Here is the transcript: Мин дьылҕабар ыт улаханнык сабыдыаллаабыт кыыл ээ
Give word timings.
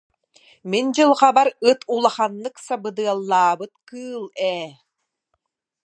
Мин 0.69 0.85
дьылҕабар 0.95 1.49
ыт 1.69 1.79
улаханнык 1.95 2.55
сабыдыаллаабыт 2.65 3.73
кыыл 3.87 4.23
ээ 4.53 4.69